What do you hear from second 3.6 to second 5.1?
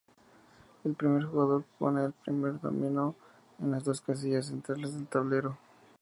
las dos casillas centrales del